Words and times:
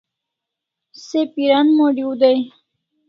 Se 1.05 1.21
piran 1.33 1.67
mod'iu 1.77 2.11
dai 2.21 2.39